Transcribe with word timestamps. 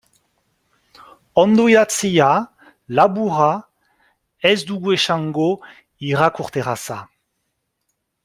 Ondo 1.41 1.65
idatzia, 1.73 2.29
laburra, 2.99 3.51
ez 4.53 4.57
dugu 4.71 4.95
esango 4.97 5.47
irakurterraza. 6.09 6.99